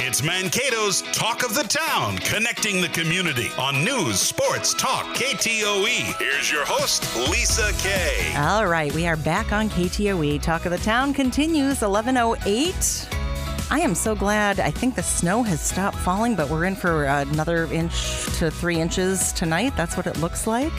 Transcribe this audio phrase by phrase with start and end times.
[0.00, 6.16] It's Mankato's Talk of the Town, connecting the community on news, sports, talk, KTOE.
[6.20, 8.32] Here's your host, Lisa Kay.
[8.36, 10.40] All right, we are back on KTOE.
[10.40, 13.08] Talk of the Town continues 1108.
[13.72, 14.60] I am so glad.
[14.60, 18.80] I think the snow has stopped falling, but we're in for another inch to three
[18.80, 19.72] inches tonight.
[19.76, 20.72] That's what it looks like.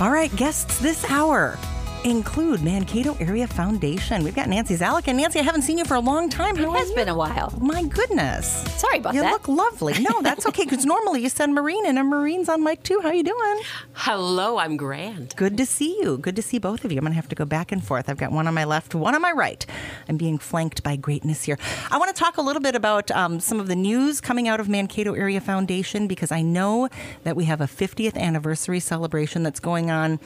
[0.00, 1.56] All right, guests this hour
[2.04, 4.22] include Mankato Area Foundation.
[4.22, 5.08] We've got Nancy Zalek.
[5.08, 6.56] And Nancy, I haven't seen you for a long time.
[6.56, 7.52] How It has been a while.
[7.60, 8.46] My goodness.
[8.80, 9.26] Sorry about you that.
[9.26, 9.94] You look lovely.
[10.00, 13.00] No, that's okay, because normally you send Maureen in, and Maureen's on mic too.
[13.00, 13.60] How are you doing?
[13.92, 15.34] Hello, I'm grand.
[15.36, 16.18] Good to see you.
[16.18, 16.98] Good to see both of you.
[16.98, 18.08] I'm going to have to go back and forth.
[18.08, 19.64] I've got one on my left, one on my right.
[20.08, 21.58] I'm being flanked by greatness here.
[21.90, 24.60] I want to talk a little bit about um, some of the news coming out
[24.60, 26.88] of Mankato Area Foundation because I know
[27.24, 30.20] that we have a 50th anniversary celebration that's going on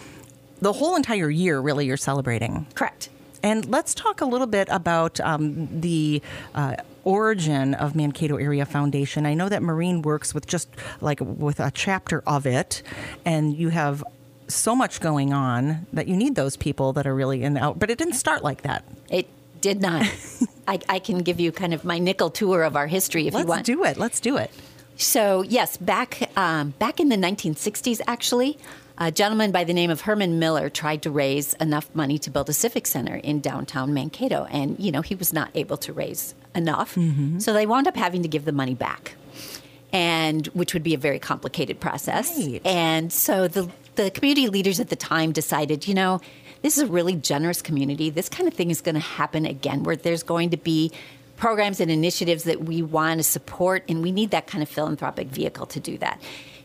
[0.62, 2.66] the whole entire year, really, you're celebrating.
[2.74, 3.10] Correct.
[3.42, 6.22] And let's talk a little bit about um, the
[6.54, 9.26] uh, origin of Mankato Area Foundation.
[9.26, 10.68] I know that Maureen works with just
[11.00, 12.84] like with a chapter of it,
[13.24, 14.04] and you have
[14.46, 17.80] so much going on that you need those people that are really in out.
[17.80, 18.84] But it didn't start like that.
[19.10, 19.28] It
[19.60, 20.06] did not.
[20.68, 23.44] I, I can give you kind of my nickel tour of our history if Let's
[23.44, 23.66] you want.
[23.66, 23.96] do it.
[23.96, 24.52] Let's do it.
[24.96, 28.58] So yes, back um, back in the 1960s, actually,
[29.06, 32.48] a gentleman by the name of Herman Miller tried to raise enough money to build
[32.48, 36.34] a civic center in downtown Mankato, and you know he was not able to raise
[36.54, 37.38] enough, mm-hmm.
[37.38, 39.14] so they wound up having to give the money back,
[39.92, 42.36] and which would be a very complicated process.
[42.38, 42.60] Right.
[42.64, 46.20] And so the the community leaders at the time decided, you know,
[46.62, 48.08] this is a really generous community.
[48.08, 50.92] This kind of thing is going to happen again, where there's going to be
[51.36, 55.26] programs and initiatives that we want to support, and we need that kind of philanthropic
[55.26, 56.22] vehicle to do that.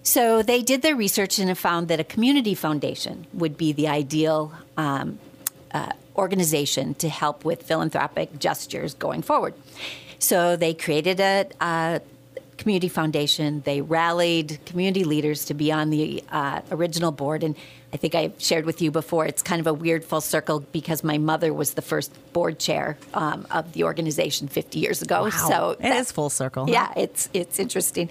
[0.08, 3.90] So they did their research and have found that a community foundation would be the
[3.90, 5.20] ideal um,
[5.74, 9.54] uh, organization to help with philanthropic gestures going forward.
[10.18, 12.02] So they created a, a
[12.56, 13.62] community foundation.
[13.66, 17.44] They rallied community leaders to be on the uh, original board.
[17.44, 17.58] And
[17.92, 21.04] I think I shared with you before, it's kind of a weird full circle because
[21.04, 25.30] my mother was the first board chair um, of the organization 50 years ago.
[25.30, 26.66] So it is full circle.
[26.66, 26.72] huh?
[26.72, 28.08] yeah, it's it's interesting.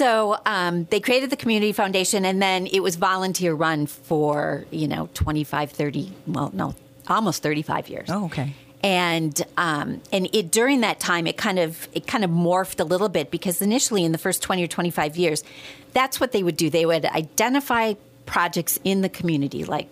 [0.00, 4.88] So um, they created the community foundation, and then it was volunteer run for you
[4.88, 6.74] know 25, 30, well, no,
[7.06, 8.08] almost 35 years.
[8.10, 8.54] Oh, okay.
[8.82, 12.84] And um, and it during that time, it kind of it kind of morphed a
[12.84, 15.44] little bit because initially in the first 20 or 25 years,
[15.92, 16.70] that's what they would do.
[16.70, 17.92] They would identify
[18.24, 19.88] projects in the community like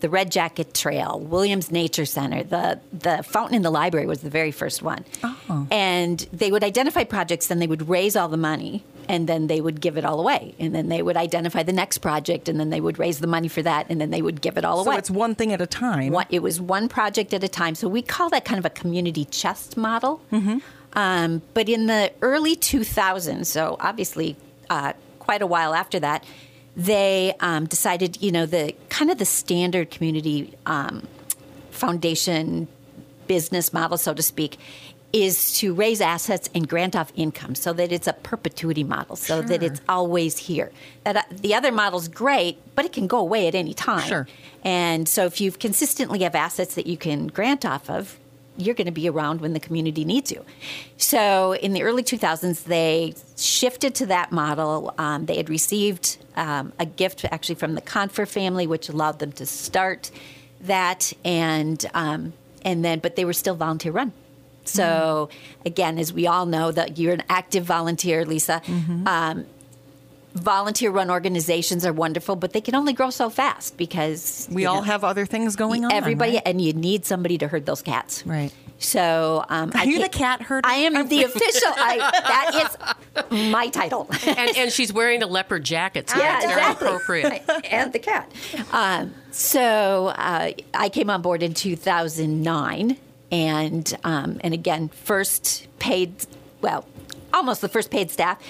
[0.00, 4.30] the Red Jacket Trail, Williams Nature Center, the the fountain in the library was the
[4.30, 5.04] very first one.
[5.22, 5.66] Oh.
[5.70, 9.60] And they would identify projects, then they would raise all the money, and then they
[9.60, 10.54] would give it all away.
[10.58, 13.48] And then they would identify the next project, and then they would raise the money
[13.48, 14.96] for that, and then they would give it all So away.
[14.96, 16.12] So it's one thing at a time.
[16.12, 17.74] One, it was one project at a time.
[17.74, 20.20] So we call that kind of a community chest model.
[20.92, 24.36] Um, but in the early 2000s, so obviously
[24.68, 26.24] uh, quite a while after that,
[26.76, 31.06] they um, decided, you know, the kind of the standard community um,
[31.70, 32.68] foundation
[33.26, 34.58] business model, so to speak,
[35.12, 39.42] is to raise assets and grant off income so that it's a perpetuity model, so
[39.42, 40.70] that it's always here.
[41.04, 44.08] That uh, the other model's great, but it can go away at any time.
[44.08, 44.28] Sure.
[44.62, 48.18] And so if you consistently have assets that you can grant off of,
[48.56, 50.44] you're going to be around when the community needs you.
[50.96, 54.94] So in the early 2000s, they shifted to that model.
[54.98, 59.32] Um, they had received um, a gift actually from the Confer family, which allowed them
[59.32, 60.10] to start
[60.62, 64.12] that, and um, and then but they were still volunteer run.
[64.72, 65.28] So
[65.66, 68.62] again, as we all know, that you're an active volunteer, Lisa.
[69.06, 69.46] Um,
[70.34, 74.76] volunteer run organizations are wonderful, but they can only grow so fast because we all
[74.76, 75.92] know, have other things going on.
[75.92, 76.42] everybody, right?
[76.46, 78.24] and you need somebody to herd those cats.
[78.24, 78.52] Right.
[78.78, 80.66] So, um, Are I you the cat herder?
[80.66, 81.68] I am the official.
[81.68, 84.08] I, that is my title.
[84.26, 86.86] And, and she's wearing a leopard jacket, so Yeah, it's very exactly.
[86.88, 87.42] appropriate.
[87.70, 88.32] and the cat.
[88.72, 92.96] Um, so uh, I came on board in 2009,
[93.30, 96.26] and um, and again, first paid,
[96.60, 96.86] well,
[97.32, 98.42] almost the first paid staff.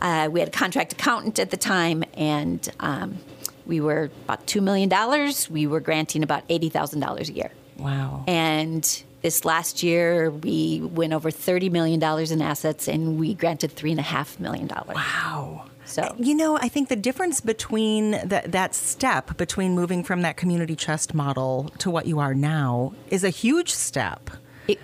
[0.00, 3.18] Uh, we had a contract accountant at the time, and um,
[3.64, 5.48] we were about two million dollars.
[5.48, 7.52] We were granting about eighty thousand dollars a year.
[7.76, 8.24] Wow.
[8.26, 14.38] And this last year, we went over $30 million in assets and we granted $3.5
[14.38, 14.68] million.
[14.68, 15.64] Wow.
[15.84, 20.36] So- you know, I think the difference between that that step between moving from that
[20.36, 24.30] community chest model to what you are now is a huge step.
[24.66, 24.78] It,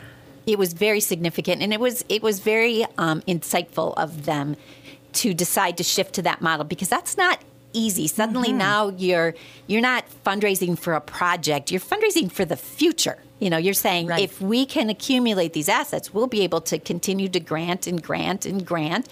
[0.47, 4.57] it was very significant and it was, it was very um, insightful of them
[5.15, 7.41] to decide to shift to that model because that's not
[7.73, 8.07] easy.
[8.07, 9.35] Suddenly now you're
[9.67, 11.71] you're not fundraising for a project.
[11.71, 13.19] You're fundraising for the future.
[13.39, 14.23] You know, you're saying Right.
[14.23, 18.45] if we can accumulate these assets, we'll be able to continue to grant and grant
[18.45, 19.09] and grant.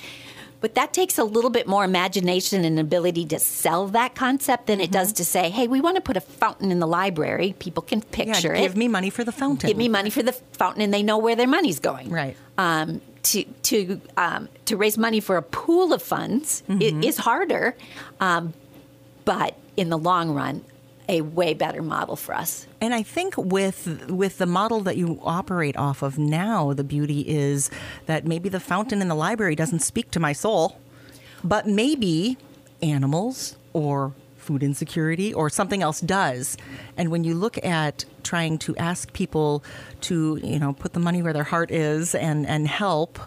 [0.61, 4.81] But that takes a little bit more imagination and ability to sell that concept than
[4.81, 7.55] it does to say, hey, we want to put a fountain in the library.
[7.61, 8.69] People can Yeah, picture give it.
[8.69, 9.69] Give me money for the fountain.
[9.69, 12.11] Give me money for the fountain, and they know where their money's going.
[12.11, 12.37] Right.
[12.57, 17.03] Um, to to um, to raise money for a pool of funds Mm-hmm.
[17.05, 17.77] is harder,
[18.21, 18.53] um,
[19.25, 20.65] but in the long run,
[21.09, 22.67] a way better model for us.
[22.81, 27.21] And I think with with the model that you operate off of now, the beauty
[27.21, 27.71] is
[28.07, 30.79] that maybe the fountain in the library doesn't speak to my soul,
[31.43, 32.37] but maybe
[32.83, 36.57] animals or food insecurity or something else does.
[36.97, 39.63] And when you look at trying to ask people
[40.03, 43.19] to, you know, put the money where their heart is and and help,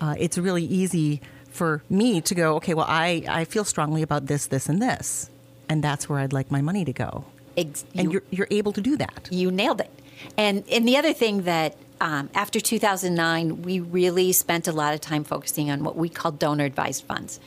[0.00, 1.20] uh, it's really easy
[1.50, 5.30] for me to go, okay, well, I I feel strongly about this, this, and this,
[5.68, 7.24] and that's where I'd like my money to go.
[7.56, 9.28] Ex- And you- you're you're able to do that.
[9.30, 9.90] you nailed it.
[10.36, 15.00] And and the other thing that um, after 2009, we really spent a lot of
[15.00, 17.38] time focusing on what we call donor advised funds.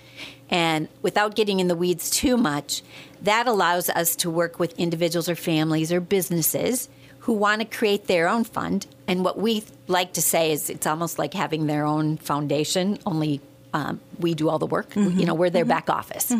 [0.49, 2.81] And without getting in the weeds too much,
[3.23, 6.87] that allows us to work with individuals or families or businesses
[7.19, 8.87] who want to create their own fund.
[9.07, 13.41] And what we like to say is it's almost like having their own foundation, only
[13.73, 14.95] um, we do all the work.
[14.95, 16.31] You know, we're their back office.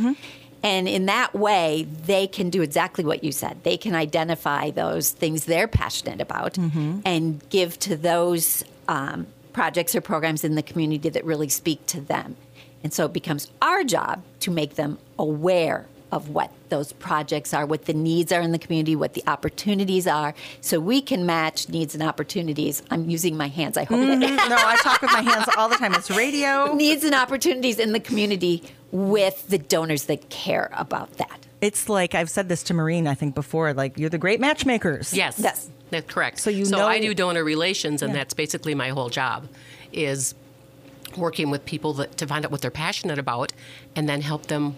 [0.63, 3.63] And in that way, they can do exactly what you said.
[3.63, 10.01] They can identify those things they're passionate about and give to those um, projects or
[10.01, 12.35] programs in the community that really speak to them.
[12.83, 17.65] And so it becomes our job to make them aware of what those projects are,
[17.65, 21.67] what the needs are in the community, what the opportunities are, so we can match
[21.67, 22.81] needs and opportunities.
[22.89, 23.99] I'm using my hands, I hope.
[23.99, 24.19] that-
[24.49, 25.93] no, I talk with my hands all the time.
[25.95, 26.73] It's radio.
[26.75, 31.45] needs and opportunities in the community with the donors that care about that.
[31.61, 33.73] It's like I've said this to Maureen, I think before.
[33.73, 35.13] Like you're the great matchmakers.
[35.13, 35.39] Yes.
[35.39, 35.69] Yes.
[35.89, 36.39] That's correct.
[36.39, 38.19] So you so know- I do donor relations, and Yeah.
[38.19, 39.47] that's basically my whole job,
[39.93, 40.35] is
[41.15, 43.53] working with people that, to find out what they're passionate about,
[43.95, 44.75] and then help them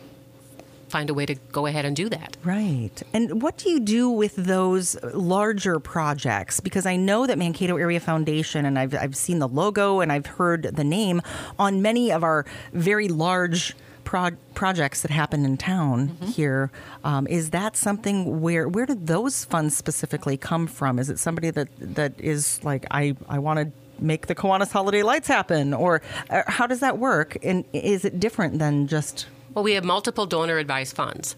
[0.87, 2.35] find a way to go ahead and do that.
[2.43, 2.91] Right.
[3.13, 6.59] And what do you do with those larger projects?
[6.59, 10.25] Because I know that Mankato Area Foundation, and I've, I've seen the logo and I've
[10.25, 11.21] heard the name
[11.59, 13.75] on many of our very large
[14.09, 16.71] pro- projects that happen in town here.
[17.03, 20.97] Um, is that something where where do those funds specifically come from?
[20.97, 23.71] Is it somebody that that is like I I want to
[24.03, 26.01] make the Kiwanis Holiday Lights happen, or
[26.31, 27.37] uh, how does that work?
[27.43, 31.35] And is it different than just Well, we have multiple donor advised funds,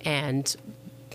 [0.00, 0.56] and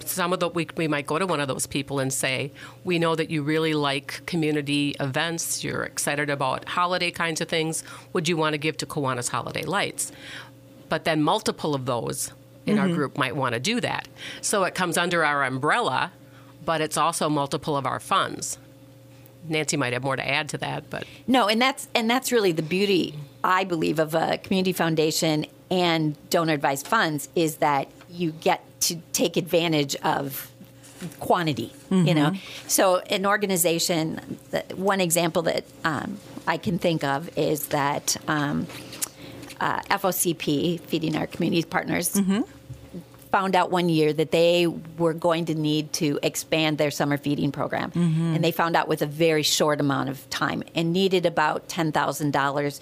[0.06, 2.52] some of the we, we might go to one of those people and say,
[2.84, 5.64] "We know that you really like community events.
[5.64, 7.84] You're excited about holiday kinds of things.
[8.14, 10.12] Would you want to give to Kiwanis Holiday Lights?"
[10.90, 12.32] But then multiple of those
[12.66, 14.08] in our group might want to do that.
[14.42, 16.12] So it comes under our umbrella,
[16.66, 18.58] but it's also multiple of our funds.
[19.48, 22.52] Nancy might have more to add to that, but No, and that's and that's really
[22.52, 28.32] the beauty, I believe, of a community foundation and donor advised funds is that you
[28.32, 30.52] get to take advantage of
[31.20, 31.72] quantity.
[31.90, 32.34] You know,
[32.68, 34.20] so an organization.
[34.76, 38.68] One example that um, I can think of is that um,
[39.60, 42.20] uh, FOCP, Feeding Our Community Partners,
[43.32, 44.66] found out one year that they
[44.98, 47.92] were going to need to expand their summer feeding program.
[48.36, 52.80] And they found out with a very short amount of time and needed about $10,000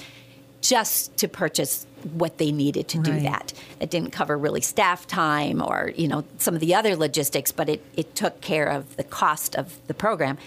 [0.61, 3.53] just to purchase what they needed to do that.
[3.79, 7.67] It didn't cover really staff time or, you know, some of the other logistics, but
[7.69, 10.37] it, it took care of the cost of the program.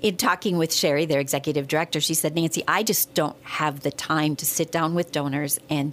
[0.00, 3.90] In talking with Sherry, their executive director, she said, Nancy, I just don't have the
[3.90, 5.92] time to sit down with donors and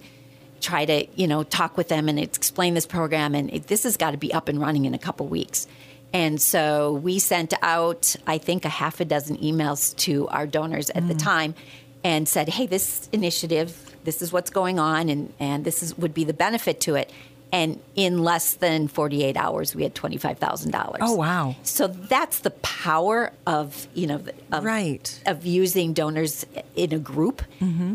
[0.61, 3.33] try to, you know, talk with them and explain this program.
[3.33, 5.67] And it, this has got to be up and running in a couple weeks.
[6.13, 10.89] And so we sent out, I think, a half a dozen emails to our donors
[10.91, 11.23] at the mm.
[11.23, 11.55] time
[12.03, 16.13] and said, hey, this initiative, this is what's going on, and, and this is, would
[16.13, 17.11] be the benefit to it.
[17.51, 20.97] And in less than 48 hours, we had $25,000.
[21.01, 21.55] Oh, wow.
[21.63, 24.21] So that's the power of, you know,
[24.51, 25.21] of, Right.
[25.25, 27.43] of using donors in a group.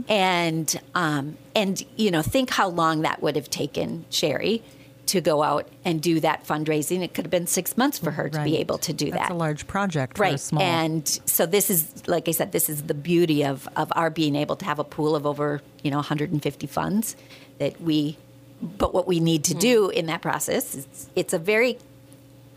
[0.09, 4.63] And, um, and, you know, think how long that would have taken Sherry
[5.07, 7.03] to go out and do that fundraising.
[7.03, 9.35] It could have been six months for her to be able to do That's that.
[9.35, 10.41] a large project for a Right.
[10.41, 10.63] small.
[10.63, 14.37] And so this is, like I said, this is the beauty of, of our being
[14.37, 17.17] able to have a pool of over, you know, 150 funds
[17.59, 18.17] that we,
[18.63, 21.79] but what we need to do in that process is it's a very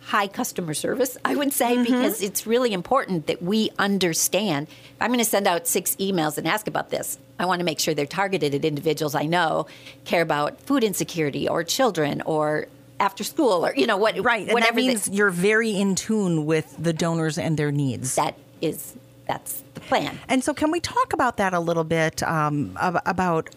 [0.02, 1.84] high customer service, I would say, Mm-hmm.
[1.84, 4.68] because it's really important that we understand.
[4.68, 7.66] If I'm going to send out six emails and ask about this, I want to
[7.66, 9.68] make sure they're targeted at individuals I know
[10.04, 12.68] care about food insecurity or children or
[13.00, 14.44] after school or, you know, what, Right.
[14.44, 18.16] And whatever that means you're very in tune with the donors and their needs.
[18.16, 18.94] that is,
[19.26, 20.20] that's the plan.
[20.28, 22.22] And so, can we talk about that a little bit?
[22.24, 23.50] Um, about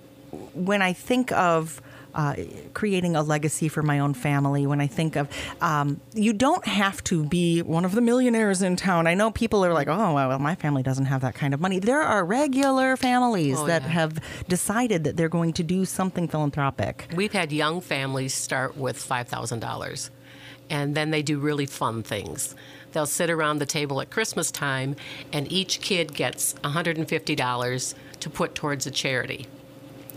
[0.55, 1.81] when I think of
[2.17, 2.35] uh,
[2.75, 5.29] creating a legacy for my own family, when I think of,
[5.61, 9.07] um, you don't have to be one of the millionaires in town.
[9.07, 11.79] I know people are like, oh, well, my family doesn't have that kind of money.
[11.79, 13.89] There are regular families Oh, that yeah.
[13.89, 14.19] have
[14.49, 17.07] decided that they're going to do something philanthropic.
[17.15, 20.11] We've had young families start with $5,000
[20.69, 22.55] and then they do really fun things.
[22.93, 24.97] They'll sit around the table at Christmas time
[25.33, 29.47] and each kid gets $150 to put towards a charity.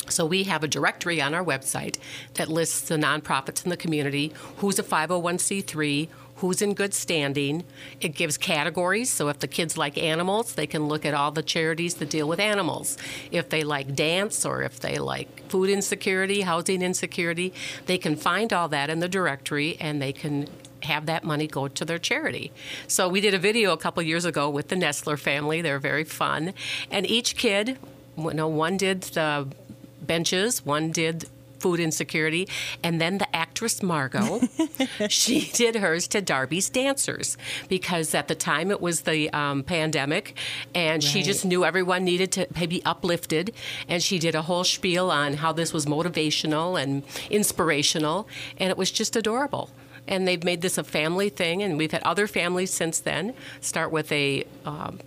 [0.09, 1.97] So we have a directory on our website
[2.35, 6.07] that lists the nonprofits in the community, who's a 501c3,
[6.39, 7.63] who's in good standing.
[7.99, 11.43] It gives categories, so if the kids like animals, they can look at all the
[11.43, 12.97] charities that deal with animals.
[13.31, 17.53] If they like dance or if they like food insecurity, housing insecurity,
[17.85, 20.47] they can find all that in the directory and they can
[20.83, 22.53] have that money go to their charity.
[22.87, 25.61] So we did a video a couple years ago with the Nestler family.
[25.61, 26.53] They're very fun.
[26.89, 27.77] And each kid,
[28.17, 29.47] you know, one did the
[30.01, 31.25] benches, one did
[31.59, 32.47] food insecurity,
[32.83, 34.41] and then the actress Margot,
[35.09, 37.37] she did hers to Darby's Dancers
[37.67, 40.35] because at the time it was the um, pandemic,
[40.73, 43.53] and she just knew everyone needed to be uplifted,
[43.87, 48.27] and she did a whole spiel on how this was motivational and inspirational,
[48.57, 49.69] and it was just adorable.
[50.07, 53.35] And they've made this a family thing, and we've had other families since then.
[53.61, 54.99] Start with a um,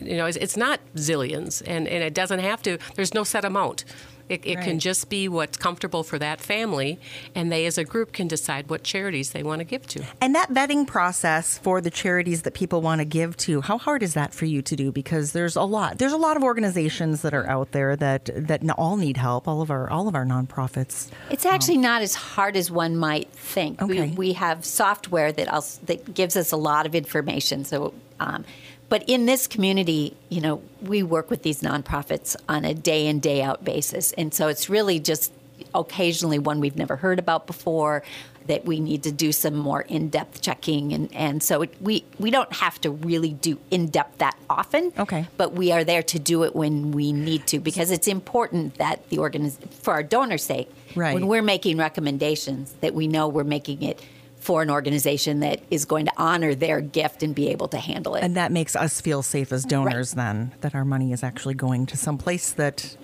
[0.00, 2.78] you know, it's, it's not zillions, and, and it doesn't have to.
[2.94, 3.84] There's no set amount.
[4.26, 6.98] It, it can just be what's comfortable for that family,
[7.34, 10.02] and they as a group can decide what charities they want to give to.
[10.18, 14.02] And that vetting process for the charities that people want to give to, how hard
[14.02, 14.90] is that for you to do?
[14.90, 15.98] Because there's a lot.
[15.98, 19.46] There's a lot of organizations that are out there that that all need help.
[19.46, 21.10] All of our all of our nonprofits.
[21.28, 23.82] It's actually not as hard as one might think.
[23.82, 24.08] Okay.
[24.08, 27.66] We, we have software that else, that gives us a lot of information.
[27.66, 28.46] So, um,
[28.94, 33.18] but in this community, you know, we work with these nonprofits on a day in
[33.18, 35.32] day out basis, and so it's really just
[35.74, 38.04] occasionally one we've never heard about before
[38.46, 42.30] that we need to do some more in-depth checking and, and so it, we we
[42.30, 45.26] don't have to really do in-depth that often Okay.
[45.36, 49.08] but we are there to do it when we need to because it's important that
[49.08, 51.14] the organiz- for our donors sake Right.
[51.14, 54.00] when we're making recommendations that we know we're making it
[54.44, 58.14] for an organization that is going to honor their gift and be able to handle
[58.14, 58.22] it.
[58.22, 61.86] And that makes us feel safe as donors then that our money is actually going
[61.86, 62.94] to some place that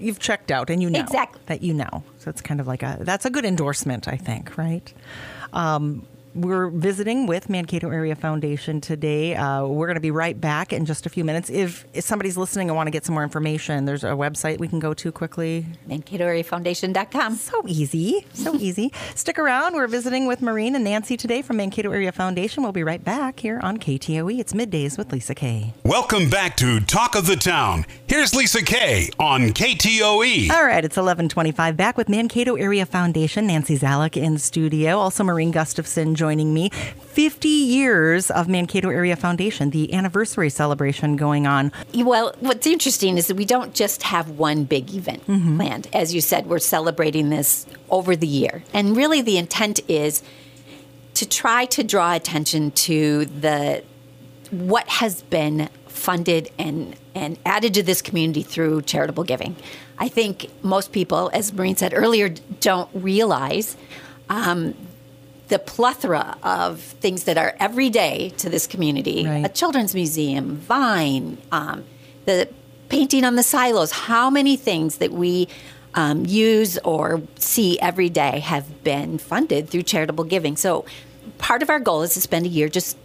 [0.00, 1.40] you've checked out and you know Exactly.
[1.46, 2.02] that you know.
[2.18, 4.92] So it's kind of like a that's a good endorsement, I think, right?
[5.52, 6.04] Um,
[6.38, 9.34] we're visiting with Mankato Area Foundation today.
[9.34, 11.50] Uh, we're going to be right back in just a few minutes.
[11.50, 14.68] If, if somebody's listening and want to get some more information, there's a website we
[14.68, 15.66] can go to quickly.
[15.88, 17.34] MankatoAreaFoundation.com.
[17.34, 18.92] So easy, so easy.
[19.16, 19.74] Stick around.
[19.74, 22.62] We're visiting with Maureen and Nancy today from Mankato Area Foundation.
[22.62, 24.38] We'll be right back here on KTOE.
[24.38, 25.74] It's middays with Lisa Kay.
[25.84, 27.84] Welcome back to Talk of the Town.
[28.06, 29.48] Here's Lisa Kay on.
[29.48, 30.50] KTOE.
[30.50, 33.48] All right, it's 1125 back with Mankato Area Foundation.
[33.48, 34.98] Nancy Zalek in studio.
[34.98, 36.70] Also, Maureen Gustafson joining me.
[36.70, 41.72] 50 years of Mankato Area Foundation, the anniversary celebration going on.
[41.94, 45.88] Well, what's interesting is that we don't just have one big event planned.
[45.92, 48.62] As you said, we're celebrating this over the year.
[48.72, 50.22] And really, the intent is
[51.14, 53.82] to try to draw attention to the
[54.50, 59.56] what has been funded and, and added to this community through charitable giving.
[59.98, 62.28] I think most people, as Maureen said earlier,
[62.60, 63.76] don't realize
[64.30, 64.74] um,
[65.48, 69.44] the plethora of things that are every day to this community Right.
[69.44, 71.84] a children's museum, Vine, um,
[72.26, 72.48] the
[72.88, 75.48] painting on the silos, how many things that we
[75.94, 80.56] um, use or see every day have been funded through charitable giving.
[80.56, 80.84] So
[81.38, 82.96] part of our goal is to spend a year just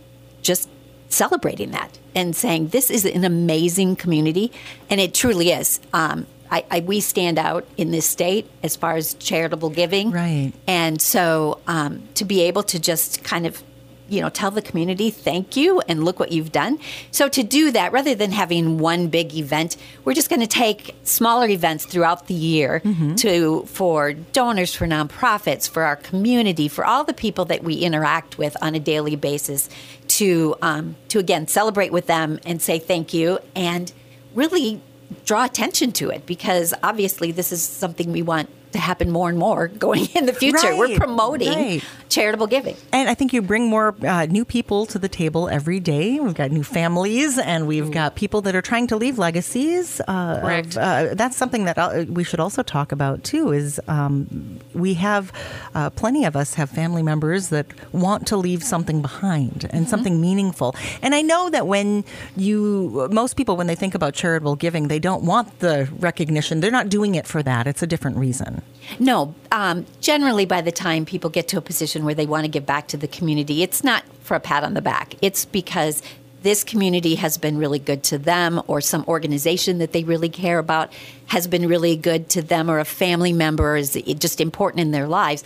[0.41, 0.69] just
[1.09, 4.51] celebrating that and saying this is an amazing community,
[4.89, 5.79] and it truly is.
[5.93, 10.53] Um, I, I, we stand out in this state as far as charitable giving, Right.
[10.67, 13.63] And so um, to be able to just kind of
[14.09, 16.77] you know tell the community thank you and look what you've done.
[17.09, 20.93] So to do that rather than having one big event we're just going to take
[21.03, 22.81] smaller events throughout the year
[23.15, 28.37] to for donors for nonprofits for our community for all the people that we interact
[28.37, 29.69] with on a daily basis
[30.07, 33.91] to um, to again celebrate with them and say thank you and
[34.35, 34.81] really
[35.25, 39.37] draw attention to it because obviously this is something we want to happen more and
[39.37, 40.57] more going in the future.
[40.69, 41.83] Right, We're promoting right.
[42.09, 42.75] charitable giving.
[42.91, 46.19] And I think you bring more uh, new people to the table every day.
[46.19, 50.01] We've got new families, and we've got people that are trying to leave legacies.
[50.07, 50.77] Uh, Correct.
[50.77, 53.51] uh, that's something that uh, we should also talk about too.
[53.51, 55.31] Is um, we have
[55.75, 60.19] uh, plenty of us have family members that want to leave something behind and something
[60.19, 60.75] meaningful.
[61.01, 62.03] And I know that when
[62.35, 66.59] you, most people, when they think about charitable giving, they don't want the recognition.
[66.59, 67.67] They're not doing it for that.
[67.67, 68.62] It's a different reason.
[68.99, 72.49] No, um, generally, by the time people get to a position where they want to
[72.49, 75.15] give back to the community, it's not for a pat on the back.
[75.21, 76.01] It's because
[76.41, 80.59] this community has been really good to them, or some organization that they really care
[80.59, 80.91] about
[81.27, 85.07] has been really good to them, or a family member is just important in their
[85.07, 85.45] lives.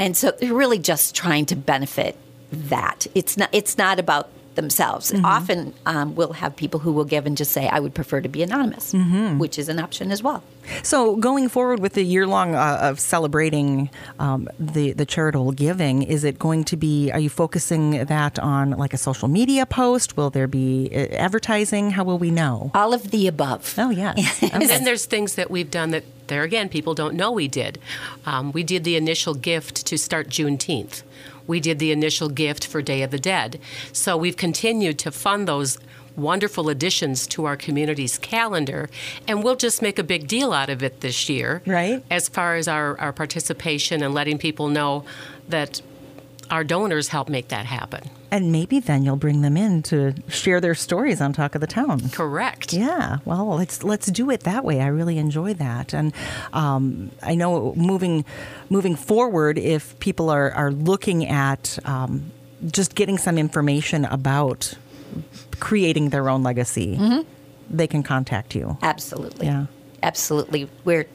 [0.00, 2.16] And so they're really just trying to benefit
[2.50, 3.06] that.
[3.14, 3.50] It's not.
[3.52, 5.12] It's not about themselves.
[5.24, 8.28] Often, um, we'll have people who will give and just say, "I would prefer to
[8.28, 8.92] be anonymous,"
[9.38, 10.42] which is an option as well.
[10.82, 16.02] So, going forward with the year long uh, of celebrating um, the the charitable giving,
[16.02, 17.10] is it going to be?
[17.10, 20.16] Are you focusing that on like a social media post?
[20.16, 21.90] Will there be uh, advertising?
[21.90, 22.70] How will we know?
[22.74, 23.74] All of the above.
[23.78, 27.30] Oh yes, And then there's things that we've done that there again people don't know
[27.30, 27.78] we did.
[28.24, 31.02] Um, we did the initial gift to start Juneteenth.
[31.46, 33.60] We did the initial gift for Day of the Dead.
[33.92, 35.78] So we've continued to fund those
[36.16, 38.88] wonderful additions to our community's calendar,
[39.26, 41.62] and we'll just make a big deal out of it this year.
[41.66, 42.02] Right.
[42.10, 45.04] As far as our, our participation and letting people know
[45.48, 45.80] that
[46.50, 48.02] our donors help make that happen.
[48.30, 51.66] and maybe then you'll bring them in to share their stories on Talk of the
[51.66, 52.08] Town.
[52.10, 52.72] Correct.
[52.72, 54.80] Yeah, well, let's let's do it that way.
[54.80, 56.12] I really enjoy that, and
[56.52, 58.24] um, I know moving
[58.70, 62.30] moving forward, if people are are looking at um,
[62.70, 64.74] just getting some information about
[65.60, 67.24] creating their own legacy,
[67.70, 68.78] they can contact you.
[68.82, 69.46] Absolutely.
[69.46, 69.66] Yeah.
[70.02, 70.68] Absolutely.
[70.84, 71.06] We're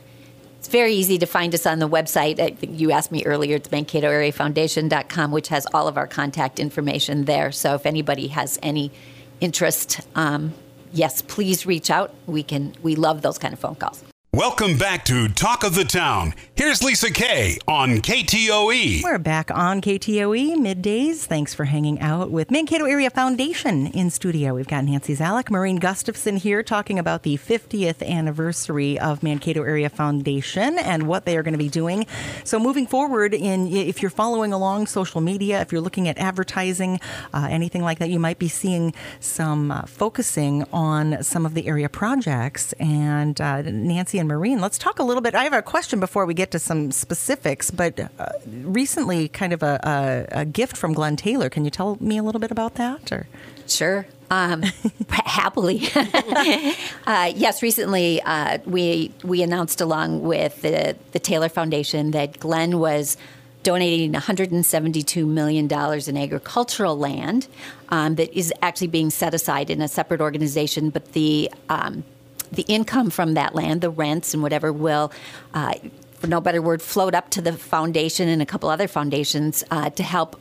[0.59, 2.39] it's very easy to find us on the website.
[2.39, 7.25] I think you asked me earlier, it's mankatoareafoundation.com, which has all of our contact information
[7.25, 7.51] there.
[7.51, 8.91] So if anybody has any
[9.39, 10.53] interest, um,
[10.91, 12.13] yes, please reach out.
[12.25, 14.03] We can we love those kind of phone calls.
[14.33, 16.33] Welcome back to Talk of the Town.
[16.53, 18.01] Here's Lisa Kay on.
[18.01, 19.01] KTOE.
[19.01, 21.25] We're back on KTOE middays.
[21.25, 24.53] Thanks for hanging out with Mankato Area Foundation in studio.
[24.53, 29.89] We've got Nancy Zalek, Maureen Gustafson here talking about the 50th anniversary of Mankato Area
[29.89, 32.05] Foundation and what they are going to be doing.
[32.43, 36.99] So moving forward, in if you're following along social media, if you're looking at advertising,
[37.33, 41.67] uh, anything like that, you might be seeing some uh, focusing on some of the
[41.67, 42.73] area projects.
[42.73, 45.35] And uh, Nancy and Maureen, let's talk a little bit.
[45.35, 49.63] I have a question before we get to some specifics, but uh, recently, kind of
[49.63, 51.49] a, a, a gift from Glenn Taylor.
[51.49, 53.11] Can you tell me a little bit about that?
[53.11, 53.27] Or
[53.67, 54.05] Sure.
[54.29, 54.63] Um,
[55.09, 55.87] happily.
[55.95, 62.79] uh, yes, recently uh, we we announced along with the, the Taylor Foundation that Glenn
[62.79, 63.17] was
[63.63, 67.47] donating 172 million dollars in agricultural land
[67.89, 72.03] um, that is actually being set aside in a separate organization, but the um,
[72.51, 75.11] the income from that land, the rents and whatever, will.
[75.53, 75.73] Uh,
[76.15, 79.89] for no better word, float up to the foundation and a couple other foundations uh,
[79.91, 80.39] to help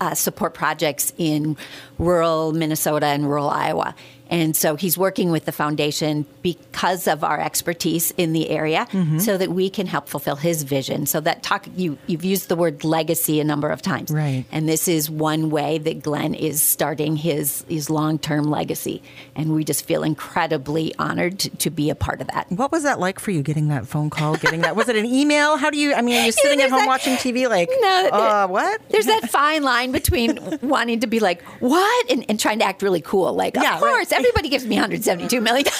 [0.00, 1.56] uh, support projects in
[1.98, 3.94] rural Minnesota and rural Iowa.
[4.34, 8.86] And so he's working with the foundation because of our expertise in the area
[9.20, 11.06] so that we can help fulfill his vision.
[11.06, 14.10] So that talk you you've used the word legacy a number of times.
[14.10, 14.44] Right.
[14.50, 19.02] And this is one way that Glenn is starting his his long-term legacy.
[19.36, 22.50] And we just feel incredibly honored to, to be a part of that.
[22.50, 24.36] what was that like for you getting that phone call?
[24.36, 25.56] Getting that was it an email?
[25.58, 25.94] How do you?
[25.94, 28.80] I mean, are you sitting at home that- watching TV like, No, uh, what?
[28.88, 32.10] There's that fine line between wanting to be like, what?
[32.10, 33.32] And, and trying to act really cool.
[33.34, 34.08] Like, Yeah, of right.
[34.24, 35.66] Everybody gives me $172 million.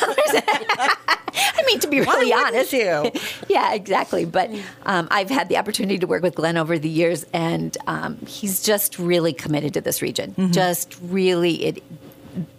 [1.36, 2.72] I mean, to be really wouldn't honest.
[2.72, 3.10] you?
[3.48, 4.24] yeah, exactly.
[4.24, 4.50] But
[4.84, 8.62] um, I've had the opportunity to work with Glenn over the years, and um, he's
[8.62, 10.32] just really committed to this region.
[10.32, 10.52] Mm-hmm.
[10.52, 11.82] Just really, it,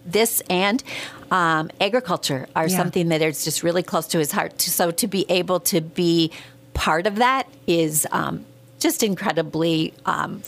[0.04, 0.82] this and
[1.30, 2.76] um, agriculture are Yeah.
[2.76, 4.60] something that is just really close to his heart.
[4.60, 6.30] So to be able to be
[6.74, 8.44] part of that is um,
[8.78, 10.42] just incredibly um,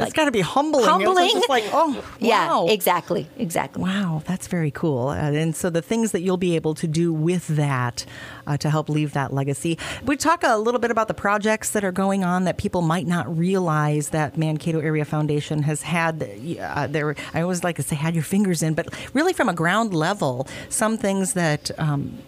[0.00, 0.84] That's got to be humbling.
[0.84, 1.42] Humbling.
[1.48, 3.82] like, oh, yeah, exactly, exactly.
[3.82, 5.08] Wow, that's very cool.
[5.08, 8.04] Uh, and so the things that you'll be able to do with that
[8.46, 9.78] uh, to help leave that legacy.
[10.04, 13.06] We talk a little bit about the projects that are going on that people might
[13.06, 16.22] not realize that Mankato Area Foundation has had.
[16.60, 19.54] Uh, there, I always like to say, had your fingers in, but really from a
[19.54, 22.18] ground level, some things that um,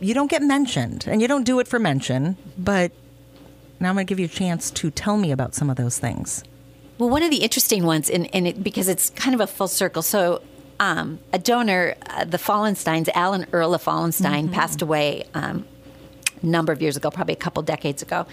[0.00, 2.92] you don't get mentioned, and you don't do it for mention, but.
[3.80, 5.98] Now I'm going to give you a chance to tell me about some of those
[5.98, 6.44] things.
[7.02, 9.66] Well, one of the interesting ones, and, and it, because it's kind of a full
[9.66, 10.02] circle.
[10.02, 10.40] So,
[10.78, 15.66] um, a donor, uh, the Fallensteins, Alan Earl of Fallenstein, passed away um,
[16.44, 18.24] number of years ago, probably a couple decades ago,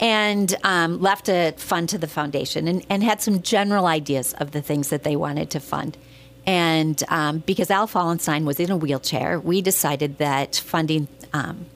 [0.00, 4.52] and um, left a fund to the foundation and, and had some general ideas of
[4.52, 5.98] the things that they wanted to fund.
[6.46, 11.66] And um, because Al Fallenstein was in a wheelchair, we decided that funding um,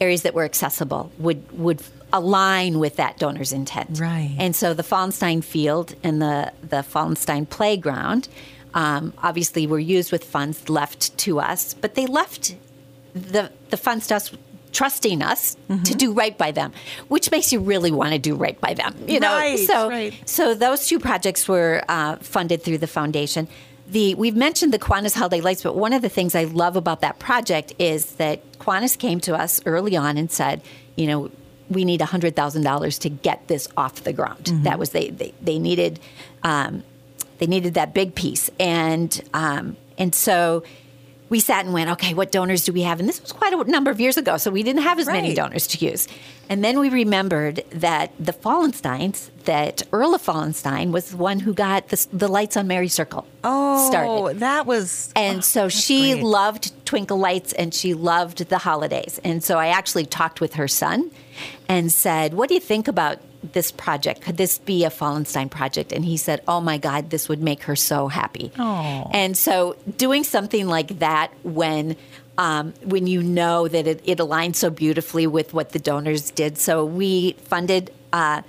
[0.00, 1.82] areas that were accessible would would
[2.16, 3.98] align with that donor's intent.
[4.00, 4.34] Right.
[4.38, 8.28] And so the Fallenstein Field and the the Fallenstein Playground
[8.74, 12.54] um, obviously were used with funds left to us, but they left
[13.14, 14.32] the the funds to us
[14.72, 15.82] trusting us Mm-hmm.
[15.84, 16.72] to do right by them,
[17.08, 18.94] which makes you really want to do right by them.
[19.08, 20.12] You know, Right, so right.
[20.28, 23.48] so those two projects were uh, funded through the foundation.
[23.88, 27.00] The we've mentioned the Kiwanis Holiday Lights, but one of the things I love about
[27.00, 30.60] that project is that Kiwanis came to us early on and said,
[30.96, 31.30] you know,
[31.68, 34.44] we need hundred thousand dollars to get this off the ground.
[34.44, 34.62] Mm-hmm.
[34.64, 36.00] That was they they, they needed.
[36.42, 36.82] Um,
[37.38, 40.62] they needed that big piece, and um, and so
[41.28, 43.00] we sat and went, okay, what donors do we have?
[43.00, 45.34] And this was quite a number of years ago, so we didn't have as many
[45.34, 46.06] donors to use.
[46.48, 51.52] And then we remembered that the Fallensteins, that Earl of Fallenstein was the one who
[51.52, 54.38] got the, the lights on Mary Circle Oh, started.
[54.38, 55.12] that was.
[55.16, 56.22] And oh, so she great.
[56.22, 59.20] loved twinkle lights and she loved the holidays.
[59.22, 61.10] And so I actually talked with her son
[61.68, 63.18] and said, What do you think about
[63.52, 64.22] this project?
[64.22, 65.92] Could this be a Fallenstein project?
[65.92, 68.50] And he said, Oh my God, this would make her so happy.
[68.58, 69.10] Oh.
[69.12, 71.96] And so doing something like that when
[72.38, 76.58] um, when you know that it, it aligns so beautifully with what the donors did.
[76.58, 78.42] So we funded uh,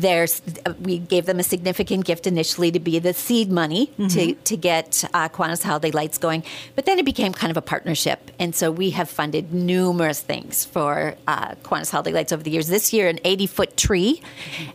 [0.00, 0.42] there's
[0.80, 5.04] we gave them a significant gift initially to be the seed money to, to get
[5.14, 6.42] uh, Kiwanis Holiday Lights going,
[6.74, 10.64] but then it became kind of a partnership, and so we have funded numerous things
[10.64, 12.68] for uh, Kiwanis Holiday Lights over the years.
[12.68, 14.22] This year, an 80 foot tree,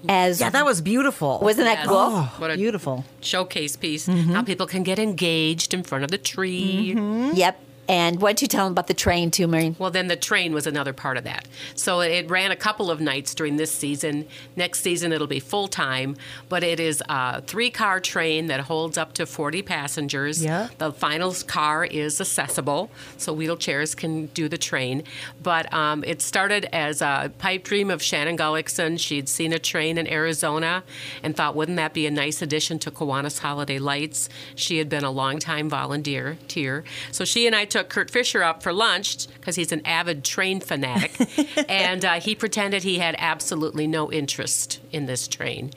[0.10, 1.40] as Yeah, that was beautiful.
[1.42, 1.88] wasn't that Yes.
[1.88, 1.98] cool?
[1.98, 3.06] Oh, What a- beautiful.
[3.22, 4.06] Showcase piece.
[4.08, 6.94] How people can get engaged in front of the tree.
[7.34, 7.60] Yep.
[7.88, 9.76] And why don't you tell them about the train too, Maureen?
[9.78, 11.48] Well, then the train was another part of that.
[11.76, 14.28] So it ran a couple of nights during this season.
[14.56, 16.16] Next season, it'll be full time,
[16.48, 20.44] but it is a three car train that holds up to 40 passengers.
[20.44, 20.70] Yeah.
[20.78, 25.04] The final car is accessible, so wheelchairs can do the train.
[25.42, 29.00] But um, it started as a pipe dream of Shannon Gullickson.
[29.00, 30.84] She'd seen a train in Arizona
[31.22, 34.30] and thought, wouldn't that be a nice addition to Kiwanis Holiday Lights?
[34.56, 36.38] She had been a longtime volunteer.
[36.48, 36.84] Tier.
[37.12, 40.60] So she and I took Kurt Fisher up for lunch because he's an avid train
[40.60, 41.12] fanatic,
[41.68, 45.72] and uh, he pretended he had absolutely no interest in this train.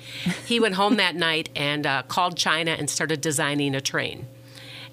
[0.44, 4.26] He went home that night and uh, called China and started designing a train.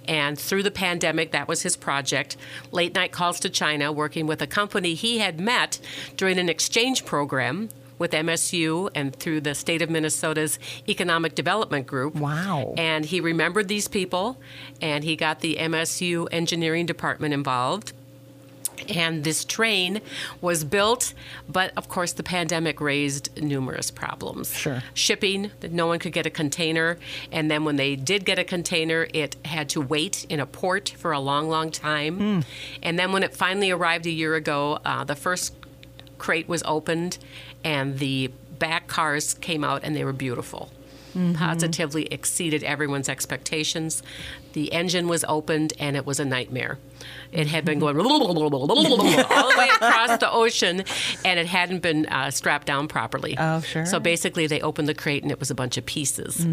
[0.08, 2.38] And through the pandemic, that was his project.
[2.72, 5.82] Late night calls to China, working with a company he had met
[6.16, 7.68] during an exchange program
[8.04, 12.16] with MSU and through the state of Minnesota's Economic Development Group.
[12.16, 12.74] Wow.
[12.78, 14.38] And he remembered these people,
[14.82, 17.94] and he got the MSU engineering department involved.
[18.90, 20.02] And this train
[20.42, 21.14] was built,
[21.48, 24.54] but of course, the pandemic raised numerous problems.
[24.54, 24.84] Sure.
[24.94, 26.98] Shipping, that no one could get a container.
[27.32, 30.90] And then when they did get a container, it had to wait in a port
[30.98, 32.44] for a long, long time.
[32.82, 35.56] And then when it finally arrived a year ago, uh, the first
[36.24, 37.18] crate was opened,
[37.64, 40.72] and the back cars came out, and they were beautiful.
[41.36, 44.02] Positively exceeded everyone's expectations.
[44.54, 46.80] The engine was opened, and it was a nightmare.
[47.32, 50.84] It had been going all the way across the ocean,
[51.24, 53.36] and it hadn't been uh, strapped down properly.
[53.38, 53.86] Oh, sure.
[53.86, 56.48] So basically, they opened the crate, and it was a bunch of pieces.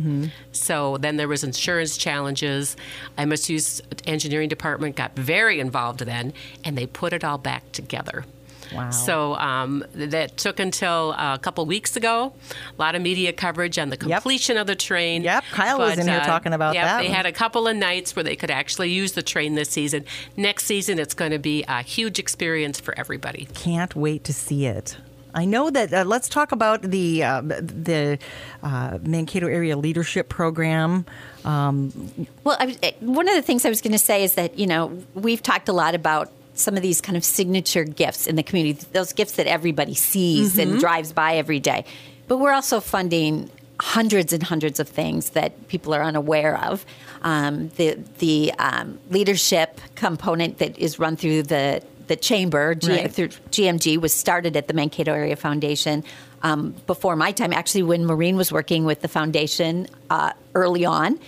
[0.52, 2.76] So then there was insurance challenges.
[3.16, 8.26] MSU's engineering department got very involved then, and they put it all back together.
[8.72, 8.90] Wow.
[8.90, 12.32] So um, that took until uh, a couple weeks ago.
[12.76, 15.22] A lot of media coverage on the completion of the train.
[15.22, 18.14] Yep, Kyle was in here talking about yep, that They had a couple of nights
[18.14, 20.04] where they could actually use the train this season.
[20.36, 23.48] Next season, it's going to be a huge experience for everybody.
[23.54, 24.96] Can't wait to see it.
[25.34, 25.92] I know that.
[25.92, 28.18] Uh, let's talk about the uh, the
[28.62, 31.06] uh, Mankato Area Leadership Program.
[31.44, 34.58] Um, Well, I eh, one of the things I was going to say is that
[34.58, 38.36] you know we've talked a lot about some of these kind of signature gifts in
[38.36, 41.84] the community, those gifts that everybody sees and drives by every day.
[42.28, 46.84] But we're also funding hundreds and hundreds of things that people are unaware of.
[47.22, 53.12] Um, the the um, leadership component that is run through the the chamber G- Right.
[53.12, 56.02] through GMG was started at the Mankato Area Foundation
[56.42, 57.52] um, before my time.
[57.52, 61.18] Actually, when Maureen was working with the foundation uh, early on,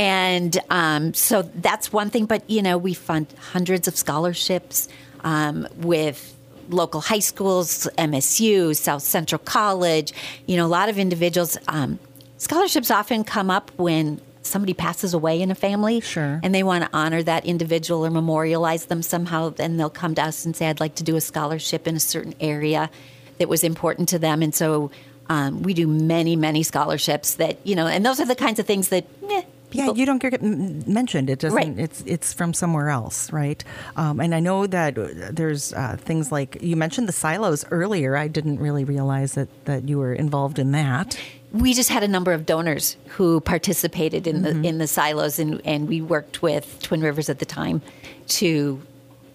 [0.00, 2.24] and um, so that's one thing.
[2.24, 4.88] But you know, we fund hundreds of scholarships
[5.24, 6.34] um, with
[6.70, 10.12] local high schools, MSU, South Central College.
[10.46, 11.58] You know, a lot of individuals.
[11.68, 11.98] Um,
[12.38, 16.40] scholarships often come up when somebody passes away in a family Sure.
[16.42, 20.22] and they want to honor that individual or memorialize them somehow, then they'll come to
[20.22, 22.90] us and say, I'd like to do a scholarship in a certain area
[23.36, 24.40] that was important to them.
[24.42, 24.90] And so
[25.28, 28.66] um, we do many, many scholarships that, you know, and those are the kinds of
[28.66, 31.30] things that, eh, Yeah, you don't get mentioned.
[31.30, 31.56] It doesn't.
[31.56, 31.78] Right.
[31.78, 33.62] It's it's from somewhere else, right?
[33.96, 38.16] Um, and I know that uh, there's uh, things like you mentioned the silos earlier.
[38.16, 41.18] I didn't really realize that that you were involved in that.
[41.52, 45.60] we just had a number of donors who participated in the in the silos, and,
[45.64, 47.82] and we worked with Twin Rivers at the time
[48.28, 48.80] to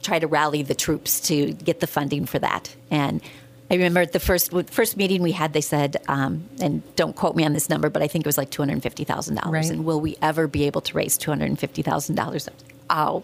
[0.02, 2.76] try to rally the troops to get the funding for that.
[2.91, 3.21] And
[3.71, 7.36] I remember at the first first meeting we had, they said, um, and don't quote
[7.36, 9.43] me on this number, but I think it was like two hundred fifty thousand Right.
[9.43, 9.69] dollars.
[9.71, 12.47] And will we ever be able to raise two hundred fifty thousand dollars?
[12.89, 13.23] Oh,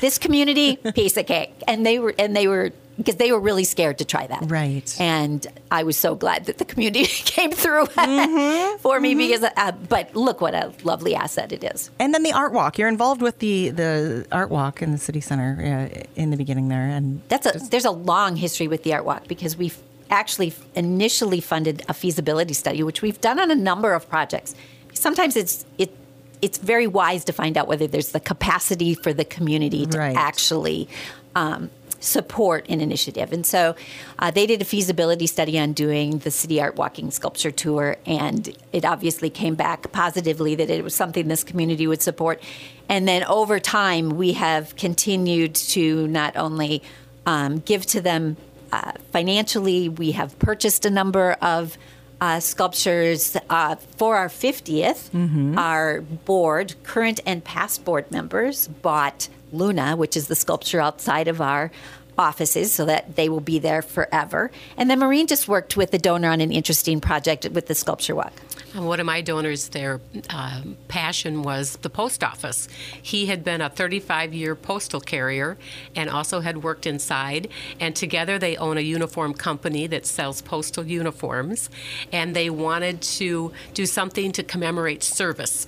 [0.00, 3.64] this community piece of cake, and they were and they were because they were really
[3.64, 4.42] scared to try that.
[4.50, 4.96] Right.
[5.00, 8.78] And I was so glad that the community came through Mm-hmm.
[8.78, 11.90] for me because, uh, but look what a lovely asset it is.
[11.98, 12.78] And then the art walk.
[12.78, 16.68] You're involved with the the art walk in the city center uh, in the beginning
[16.68, 19.78] there, and That's a there's a long history with the art walk because we've
[20.10, 24.54] actually initially funded a feasibility study, which we've done on a number of projects.
[24.94, 25.94] Sometimes it's it
[26.42, 30.16] it's very wise to find out whether there's the capacity for the community to Right.
[30.16, 30.88] actually
[31.34, 31.70] um,
[32.06, 33.32] support an initiative.
[33.32, 33.74] And so
[34.18, 38.48] uh, they did a feasibility study on doing the city art walking sculpture tour, and
[38.72, 42.42] it obviously came back positively that it was something this community would support.
[42.88, 46.82] And then over time, we have continued to not only
[47.26, 48.36] um, give to them
[48.72, 51.76] uh, financially, we have purchased a number of
[52.20, 55.10] uh, sculptures uh, for our 50th.
[55.58, 61.40] Our board, current and past board members, bought Luna, which is the sculpture outside of
[61.40, 61.70] our
[62.18, 64.50] offices, so that they will be there forever.
[64.76, 68.14] And then Maureen just worked with the donor on an interesting project with the sculpture
[68.14, 68.32] walk.
[68.74, 72.68] One of my donors, their uh, passion was the post office.
[73.00, 75.56] He had been a 35 year postal carrier
[75.94, 77.48] and also had worked inside.
[77.80, 81.70] And together they own a uniform company that sells postal uniforms.
[82.12, 85.66] And they wanted to do something to commemorate service.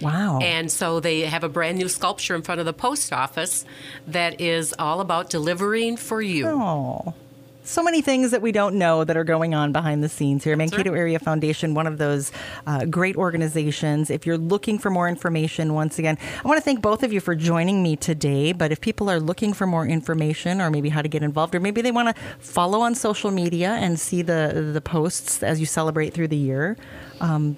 [0.00, 0.38] Wow.
[0.40, 3.64] And so they have a brand new sculpture in front of the post office
[4.06, 6.46] that is all about delivering for you.
[6.48, 7.14] Oh.
[7.62, 10.56] So many things that we don't know that are going on behind the scenes here.
[10.56, 12.32] Mankato Area Foundation, one of those
[12.66, 14.10] uh, great organizations.
[14.10, 17.20] If you're looking for more information, once again, I want to thank both of you
[17.20, 18.52] for joining me today.
[18.52, 21.60] But if people are looking for more information or maybe how to get involved, or
[21.60, 25.66] maybe they want to follow on social media and see the, the posts as you
[25.66, 26.76] celebrate through the year,
[27.20, 27.56] um,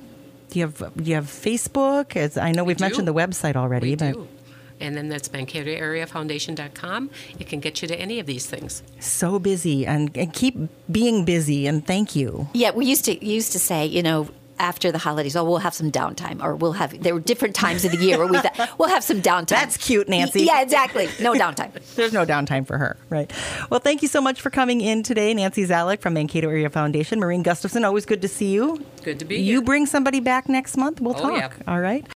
[0.52, 2.14] do you have do you have Facebook?
[2.16, 2.84] As I know we've do.
[2.84, 4.28] mentioned the website already, We but do.
[4.80, 7.10] And then that's MankatoAreaFoundation.com.
[7.38, 8.82] It can get you to any of these things.
[8.98, 10.56] so busy and, and keep
[10.90, 11.66] being busy.
[11.68, 12.48] And thank you.
[12.52, 14.28] Yeah, we used to used to say, you know,
[14.62, 17.02] after the holidays, oh, we'll have some downtime, or we'll have.
[17.02, 19.48] There were different times of the year where we thought, we'll have some downtime.
[19.48, 20.42] That's cute, Nancy.
[20.44, 21.08] Yeah, exactly.
[21.20, 21.72] No downtime.
[21.96, 23.30] There's no downtime for her, right?
[23.70, 27.18] Well, thank you so much for coming in today, Nancy Zalek from Mankato Area Foundation.
[27.20, 28.84] Maureen Gustafson, always good to see you.
[29.02, 29.62] Good to be You here.
[29.62, 31.00] bring somebody back next month.
[31.00, 31.36] We'll Oh, talk.
[31.36, 31.72] yeah.
[31.72, 32.06] All right.